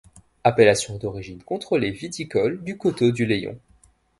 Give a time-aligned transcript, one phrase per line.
[0.43, 3.59] Appellation d'origine contrôlée viticole du coteaux-du-layon.